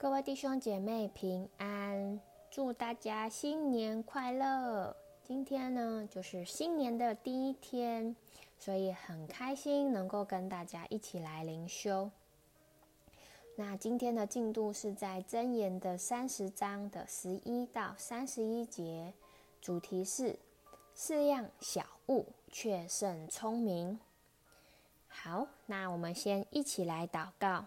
[0.00, 2.18] 各位弟兄姐妹平安，
[2.50, 4.96] 祝大家新年快乐！
[5.22, 8.16] 今天呢，就是新年的第一天，
[8.58, 12.10] 所以很开心能够跟大家一起来灵修。
[13.56, 19.12] 那今天的进度是在箴言的三十章的十一到三十一节，
[19.60, 20.38] 主题是
[20.94, 24.00] 四样小物却胜聪明。
[25.08, 27.66] 好，那我们先一起来祷告。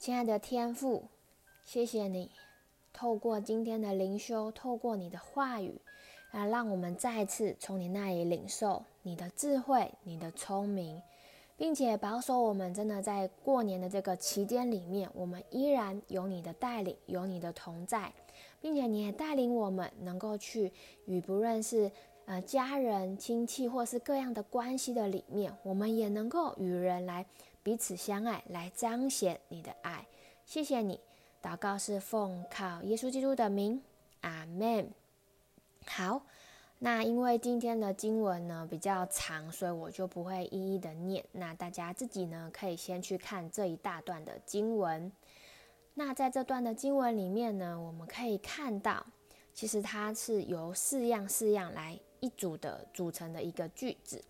[0.00, 1.02] 亲爱的天父，
[1.62, 2.30] 谢谢你
[2.90, 5.78] 透过今天的灵修，透过你的话语，
[6.30, 11.02] 啊，让我们再次从你那里领受你的智慧、你的聪明，
[11.58, 12.72] 并且保守我们。
[12.72, 18.10] 真的在过年的这个期间里面，我们依然有你的带领，有你的同在，
[18.58, 20.72] 并且你也带领我们能够去
[21.04, 21.92] 与不论是
[22.30, 27.26] 呃家人、亲戚或是各样的关系的里面，我们也能够与人来。
[27.62, 30.06] 彼此相爱，来彰显你的爱。
[30.46, 30.98] 谢谢你，
[31.42, 33.82] 祷告是奉靠耶稣基督的名，
[34.20, 34.88] 阿门。
[35.86, 36.22] 好，
[36.78, 41.22] 那因为今天的经文呢比较长，所以我就不会一一的念。
[41.32, 45.12] 那大家自己呢可以先去看这一大段的经文。
[45.94, 49.04] 那在这段的经文里面呢，我们可以看到，
[49.52, 54.22] 其实它是由四样四样来一组的组成的一个句子。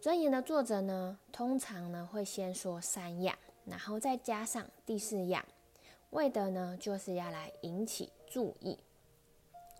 [0.00, 5.44] 箴言的作者呢，通常呢会先说三样，然后再加上第四样，
[6.10, 8.78] 为的呢就是要来引起注意。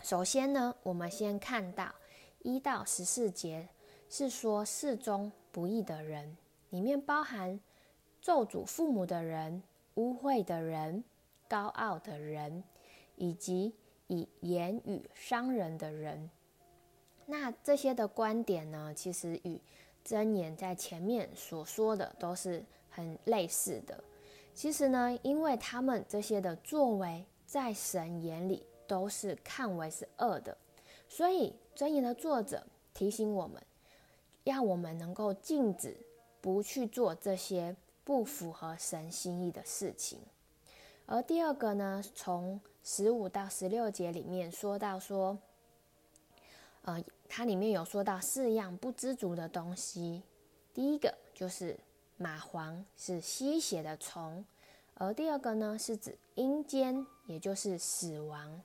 [0.03, 1.95] 首先呢，我们先看到
[2.43, 3.69] 一到十四节，
[4.11, 6.37] 是说事中不义的人，
[6.71, 7.59] 里面包含
[8.21, 9.63] 咒诅父母的人、
[9.95, 11.05] 污秽的人、
[11.49, 12.65] 高傲的人，
[13.17, 13.73] 以及
[14.09, 16.29] 以言语伤人的人。
[17.31, 19.61] 那这些的观点呢，其实与
[20.03, 24.03] 箴言在前面所说的都是很类似的。
[24.55, 30.57] 其实呢，因为他们这些的作为，在神眼里都是看为是恶的，
[31.07, 33.63] 所以箴言的作者提醒我们，
[34.45, 35.95] 要我们能够禁止
[36.41, 40.19] 不去做这些不符合神心意的事情。
[41.05, 45.37] 而第二个呢，从十五到十六节里面说到说，
[46.85, 47.05] 呃。
[47.29, 50.23] 它里面有说到四样不知足的东西，
[50.73, 51.77] 第一个就是
[52.19, 54.45] 蚂蟥是吸血的虫，
[54.95, 58.61] 而第二个呢是指阴间，也就是死亡，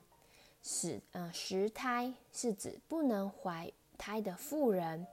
[0.62, 5.06] 死呃石胎是指不能怀胎的妇人，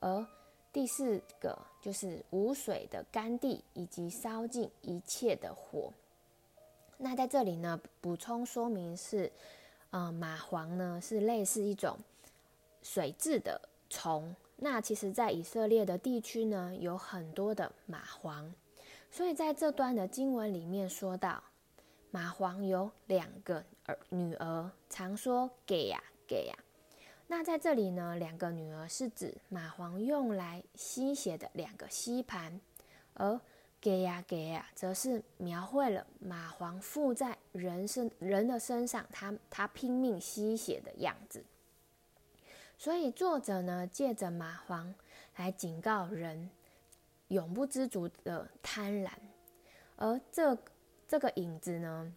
[0.00, 0.26] 而
[0.72, 5.92] 第四个就是无水的干地以及烧尽一切的火。
[6.98, 9.32] 那在这里呢补充说明是，
[9.90, 11.96] 呃蚂蟥呢是类似一种。
[12.82, 18.50] 水蛭的虫，那其实，在以色列的地区呢，有很多的蚂蟥，
[19.10, 21.42] 所以在这段的经文里面说到，
[22.12, 26.54] 蚂蟥有两个儿女儿，常说给呀给呀。
[27.26, 32.60] 那在这里呢，两个女儿是指蚂蟥用来吸血的两个吸盘，
[33.14, 33.40] 而
[33.80, 41.44] 给呀给呀，则是描绘了蚂蟥附在人身人的身上，他他拼命吸血的样子。
[42.80, 44.86] 所以作者呢，借着蚂蝗
[45.36, 46.48] 来警告人
[47.28, 49.10] 永不知足的贪婪，
[49.96, 50.56] 而这
[51.06, 52.10] 这个影子呢，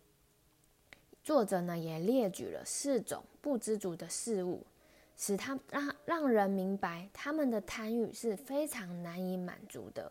[1.22, 4.66] 作者呢也列举了四种不知足的事物，
[5.18, 10.09] 使他让让人明白他们的贪欲是非常难以满足的，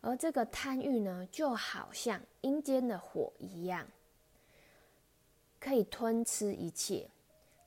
[0.00, 3.86] 而这个贪欲呢，就好像阴间的火一样，
[5.60, 7.08] 可以吞吃一切，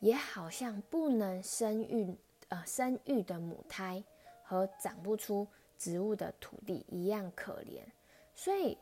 [0.01, 2.13] 也好像不能生育。
[2.49, 4.03] 呃，生育的母胎
[4.43, 5.47] 和长不出
[5.77, 7.81] 植物的土地一样可怜，
[8.35, 8.77] 所以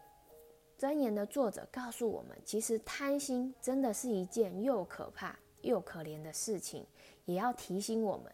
[0.77, 6.85] 箴言的作者告诉我们，其实贪心真的是一件又可怕又可怜的事情，
[7.23, 8.31] 也要提醒我们。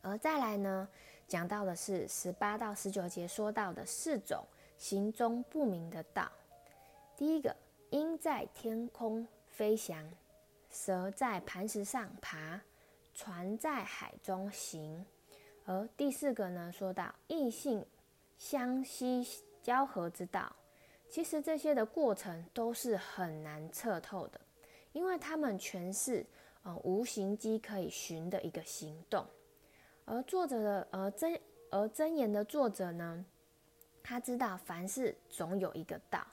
[0.00, 0.88] 而再来呢，
[1.28, 4.42] 讲到的是十八到十九节说到的四种
[4.78, 6.32] 行踪不明的道。
[7.18, 7.54] 第一个，
[7.90, 10.10] 鹰在天空飞翔，
[10.70, 12.58] 蛇在磐石上爬。
[13.14, 15.04] 船在海中行，
[15.64, 17.84] 而第四个呢，说到异性
[18.38, 19.26] 相吸
[19.62, 20.54] 交合之道，
[21.08, 24.40] 其实这些的过程都是很难测透的，
[24.92, 26.24] 因为他们全是
[26.62, 29.26] 呃无形机可以寻的一个行动。
[30.06, 31.38] 而作者的而真
[31.70, 33.24] 而真言的作者呢，
[34.02, 36.26] 他知道凡事总有一个道，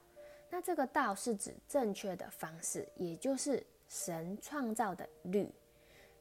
[0.49, 5.51] 那这个道是指正确的方式，也就是神创造的律。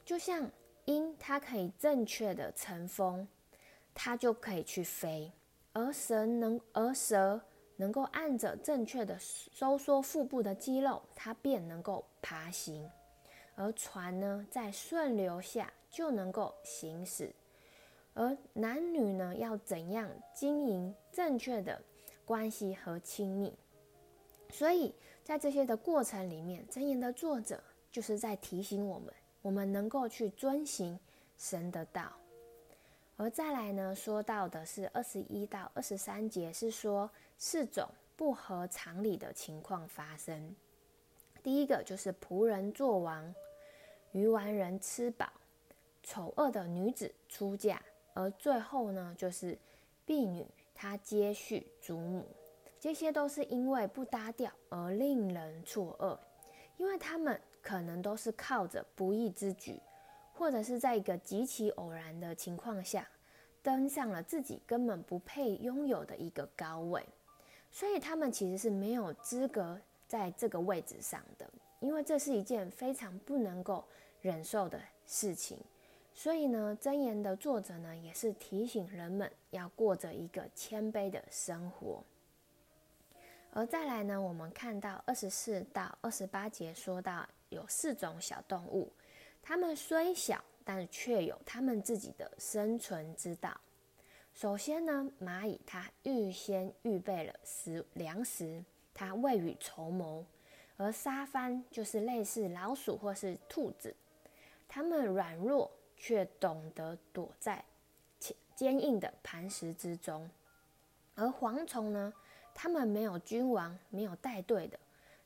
[0.06, 0.48] 就像
[0.84, 3.26] 鹰，它可以正确的乘风，
[3.92, 5.32] 它就可以去飞；
[5.72, 7.40] 而蛇能，而蛇
[7.74, 12.88] 能够按着正确的收缩腹部的肌肉，它便能够爬行；
[13.56, 17.34] 而船呢，在顺流下就能够行驶。
[18.14, 21.82] 而男女呢，要怎样经营正确的
[22.24, 23.52] 关系和亲密？
[24.50, 24.94] 所以
[25.24, 27.60] 在这些的过程里面，箴言的作者
[27.90, 29.12] 就是在提醒我们，
[29.46, 30.98] 我们能够去遵行
[31.38, 32.10] 神的道。
[33.16, 37.08] 而再来呢，说到的是二十一到二十三节，是说
[37.38, 40.52] 四种不合常理的情况发生。
[41.44, 43.32] 第一个就是仆人做王，
[44.10, 45.30] 愚顽人吃饱，
[46.02, 47.80] 丑恶的女子出嫁，
[48.14, 49.56] 而最后呢，就是
[50.04, 50.44] 婢女
[50.74, 52.26] 她接续祖母。
[52.80, 56.18] 这些都是因为不搭调而令人错愕，
[56.78, 59.80] 因为他们可能都是靠着不义之举。
[60.38, 63.08] 或者是在一个极其偶然的情况下，
[63.62, 67.02] 登上了自己根本不配拥有的一个高位，
[67.70, 73.82] 所以他们其实是没有资格在这个位置上的，因为这是一件非常不能够
[74.20, 75.58] 忍受的事情。
[76.12, 82.04] 所以呢，箴言的作者呢，也是提醒人们要过着一个谦卑的生活。
[83.52, 88.92] 而再来呢，我们看到二十四到二十八节说到有四种小动物。
[89.42, 93.60] 它们虽小，但却有它们自己的生存之道。
[94.34, 98.62] 首先呢，蚂蚁它预先预备了食粮食，
[98.92, 100.24] 它未雨绸缪；
[100.76, 103.94] 而沙番就是类似老鼠或是兔子，
[104.68, 107.64] 它们软弱却懂得躲在
[108.54, 110.28] 坚硬的磐石之中。
[111.14, 112.12] 而蝗虫呢，
[112.54, 114.78] 它们没有君王，没有带队的，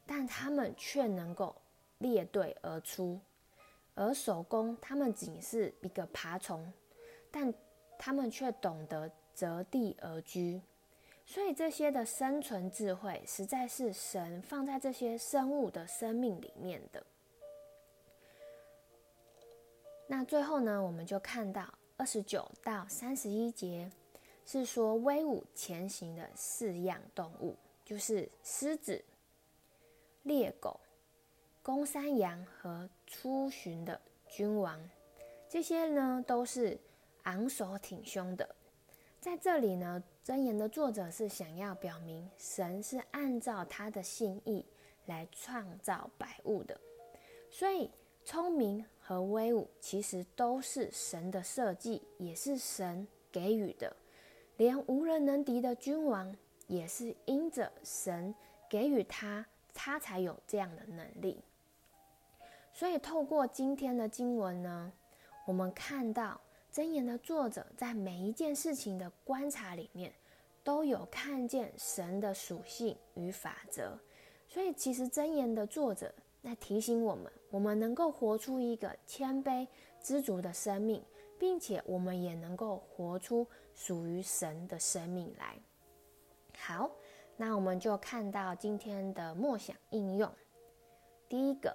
[0.07, 1.57] 但它们却能够
[2.01, 3.19] 列队而出。
[3.95, 6.73] 而守宫，他们仅是一个爬虫，
[7.31, 7.53] 但
[7.99, 10.63] 他们却懂得择地而居，
[11.27, 17.05] 所以这些的生存智慧，实在是神放在这些生物的生命里面的。
[20.07, 21.69] 那最后呢，我们就看到
[21.99, 23.91] 二十九到三十一节，
[24.47, 27.55] 是说威武前行的四样动物，
[27.85, 29.05] 就是狮子、
[30.23, 30.81] 猎狗。
[31.63, 34.81] 公山羊和出巡的君王，
[35.49, 36.79] 这些呢都是
[37.25, 38.49] 昂首挺胸的。
[39.21, 44.65] 在这里呢，箴言的作者是想要表明，神是按照他的心意
[45.05, 46.81] 来创造百物的，
[47.51, 47.91] 所以
[48.25, 53.95] 聪明和威武其实都是神的设计，也是神给予的。
[54.57, 56.35] 连无人能敌的君王，
[56.67, 58.35] 也是因着神
[58.69, 59.45] 给予他，
[59.83, 61.43] 他才有这样的能力。
[62.71, 64.93] 所以，透过今天的经文呢，
[65.47, 66.39] 我们看到
[66.71, 70.13] 箴言的作者在每一件事情的观察里面，
[70.63, 73.99] 都有看见神的属性与法则。
[74.47, 79.67] 所以，其实箴言的作者在提醒我们，我们能够活出一个谦卑
[80.03, 81.03] 知足的生命，
[81.39, 85.57] 并且我们也能够活出属于神的生命来。
[86.59, 86.91] 好，
[87.41, 90.31] 那我们就看到今天的默想应用，
[91.27, 91.75] 第一个。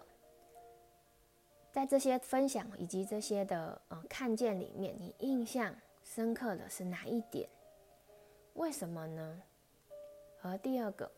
[1.72, 7.50] 在这些分享以及这些的呃看见里面，你印象深刻的是哪一点？
[8.54, 9.42] 为什么呢？
[10.44, 11.12] 而第二个，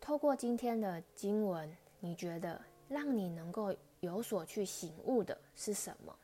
[0.00, 2.58] 透过今天的经文，你觉得
[2.88, 6.16] 让你能够有所去醒悟的是什么？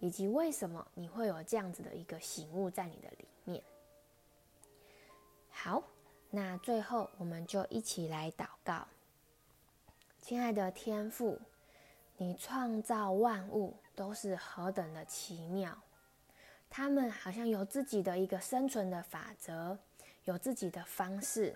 [0.00, 3.62] 以及为什么你会有这样子的一个醒悟在你的里面？
[5.48, 5.82] 好，
[6.36, 8.86] 那最后我们就一起来祷告，
[10.20, 11.40] 亲爱的天父。
[12.18, 15.74] 你创造万物都是何等的奇妙，
[16.68, 19.78] 他们好像有自己的一个生存的法则，
[20.24, 21.54] 有自己的方式，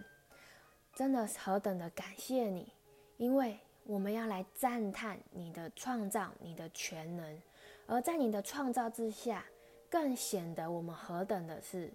[0.94, 2.72] 真的何等的感谢你，
[3.18, 7.42] 因为我们要来赞叹你的创造，你的全能，
[7.86, 9.44] 而在你的创造之下，
[9.90, 11.92] 更显得我们何等的是。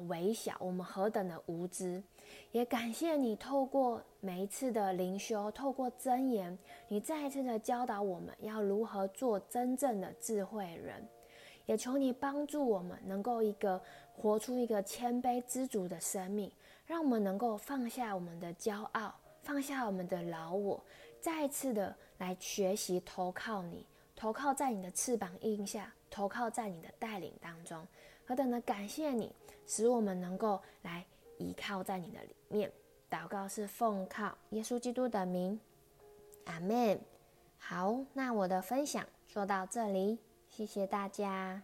[0.00, 2.02] 微小，我们何等的无知！
[2.50, 6.58] 也感谢你透过每一次的灵修，透过箴言，
[6.88, 11.06] 你再一次的教导我们要如何做真正的智慧人。
[11.66, 13.80] 也求你帮助我们，能够一个
[14.12, 16.50] 活出一个谦卑知足的生命，
[16.86, 20.82] 让我们能够放下我们的骄傲，放下我们的老我，
[21.20, 27.86] 再一次的来学习投靠你，投靠在你的翅膀荫下，投靠在你的带领当中。
[28.32, 29.30] 何等的感谢你！
[29.66, 31.04] 使我们能够来
[31.36, 32.72] 依靠在你的里面。
[33.10, 35.60] 祷告是奉靠耶稣基督的名，
[36.46, 36.98] 阿门。
[37.58, 41.60] 好，那我的分享说到这里，谢谢大家。